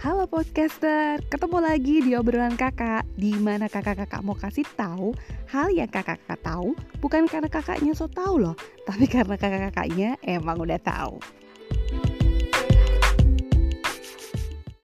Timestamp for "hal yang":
5.52-5.92